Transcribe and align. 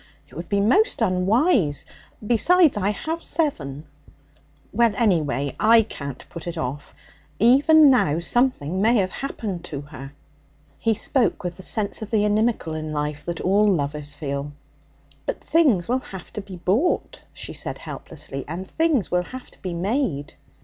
It 0.27 0.33
would 0.33 0.49
be 0.49 0.61
most 0.61 0.99
unwise. 0.99 1.85
Besides, 2.25 2.75
I 2.75 2.89
have 2.89 3.21
seven.' 3.23 3.83
'Well, 4.73 4.93
anyway, 4.97 5.55
I 5.59 5.83
can't 5.83 6.25
put 6.27 6.47
it 6.47 6.57
off. 6.57 6.95
Even 7.37 7.91
now 7.91 8.17
something 8.17 8.81
may 8.81 8.95
have 8.95 9.11
happened 9.11 9.63
to 9.65 9.81
her.' 9.81 10.13
He 10.79 10.95
spoke 10.95 11.43
with 11.43 11.57
the 11.57 11.61
sense 11.61 12.01
of 12.01 12.09
the 12.09 12.25
inimical 12.25 12.73
in 12.73 12.91
life 12.91 13.23
that 13.25 13.41
all 13.41 13.67
lovers 13.67 14.15
feel. 14.15 14.53
'But 15.27 15.39
things 15.43 15.87
will 15.87 15.99
have 15.99 16.33
to 16.33 16.41
be 16.41 16.55
bought,' 16.55 17.21
she 17.31 17.53
said 17.53 17.77
helplessly, 17.77 18.43
'and 18.47 18.65
things 18.67 19.11
will 19.11 19.21
have 19.21 19.51
to 19.51 19.61
be 19.61 19.75
made.' 19.75 20.33